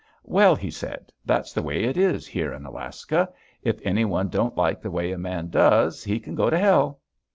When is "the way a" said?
4.81-5.17